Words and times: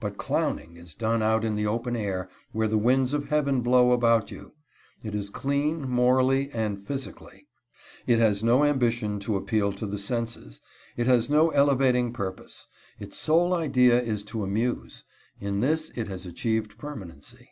But 0.00 0.18
clowning 0.18 0.76
is 0.76 0.96
done 0.96 1.22
out 1.22 1.44
in 1.44 1.54
the 1.54 1.68
open 1.68 1.94
air, 1.94 2.28
where 2.50 2.66
the 2.66 2.76
winds 2.76 3.14
of 3.14 3.28
heaven 3.28 3.60
blow 3.60 3.92
about 3.92 4.28
you! 4.28 4.54
It 5.04 5.14
is 5.14 5.30
clean, 5.30 5.88
morally 5.88 6.50
and 6.52 6.82
physically. 6.84 7.46
It 8.04 8.18
has 8.18 8.42
no 8.42 8.64
ambition 8.64 9.20
to 9.20 9.36
appeal 9.36 9.70
to 9.74 9.86
the 9.86 9.96
senses; 9.96 10.60
it 10.96 11.06
has 11.06 11.30
no 11.30 11.50
elevating 11.50 12.12
purpose; 12.12 12.66
its 12.98 13.16
sole 13.18 13.54
idea 13.54 14.02
is 14.02 14.24
to 14.24 14.42
amuse. 14.42 15.04
In 15.40 15.60
this 15.60 15.90
it 15.94 16.08
has 16.08 16.26
achieved 16.26 16.76
permanency. 16.76 17.48